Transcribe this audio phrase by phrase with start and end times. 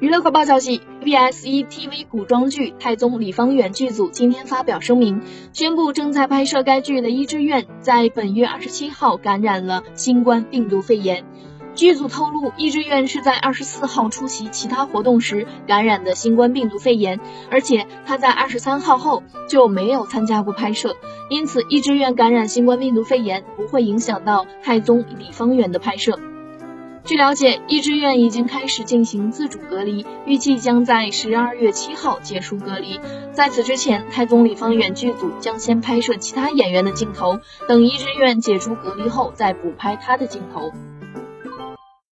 [0.00, 11.24] 娱乐快报消息，BS 1 TV 古装剧《太宗李方远》剧组今天发表声明，宣布正在拍摄该剧的伊志愿在本月二十七号感染了新冠病毒肺炎。
[11.74, 17.18] 剧组透露，伊志愿是在二十四号出席其他活动时感染的新冠病毒肺炎，
[17.50, 20.94] 而且他在二十三号后就没有参加过拍摄，
[21.28, 26.20] 因此伊志愿感染新冠病毒肺炎不会影响到太宗李方远的拍摄。
[27.08, 33.00] 据了解，一志愿已经开始进行自主隔离，预计将在十二月七号解除隔离。
[33.32, 40.70] 在此之前，太宗李方远剧组将先拍摄其他演员的镜头，等一志愿解除隔离后再补拍他的镜头。